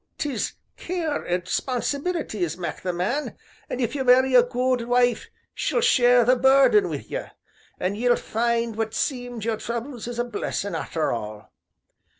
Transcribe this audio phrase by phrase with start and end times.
[0.17, 3.37] "'Tis care and 'sponsibility as mak' the man,
[3.69, 7.21] an' if you marry a good wife she'll share the burden wi' ye,
[7.79, 11.51] an' ye'll find what seemed your troubles is a blessin' arter all.